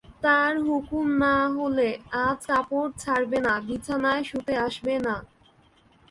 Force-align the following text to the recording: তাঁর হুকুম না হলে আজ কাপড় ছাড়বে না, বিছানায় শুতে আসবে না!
তাঁর 0.23 0.53
হুকুম 0.65 1.05
না 1.23 1.35
হলে 1.57 1.89
আজ 2.23 2.39
কাপড় 2.49 2.91
ছাড়বে 3.01 3.39
না, 3.45 3.53
বিছানায় 3.67 4.23
শুতে 4.29 4.53
আসবে 4.65 4.93
না! 5.05 5.15